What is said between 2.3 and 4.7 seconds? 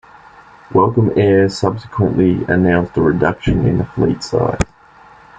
announced a reduction in the fleet size.